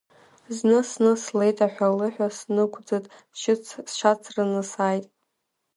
[0.55, 3.05] Зны сны слеит аҳәалыҳәа, санықәӡыҭ,
[3.89, 5.05] сшьацраны сааит.